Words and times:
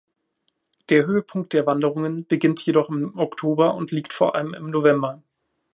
Der 0.89 1.05
Höhepunkt 1.05 1.53
der 1.53 1.67
Wanderungen 1.67 2.25
beginnt 2.25 2.65
jedoch 2.65 2.89
im 2.89 3.15
Oktober 3.19 3.75
und 3.75 3.91
liegt 3.91 4.13
vor 4.13 4.33
allem 4.33 4.55
im 4.55 4.65
November. 4.65 5.21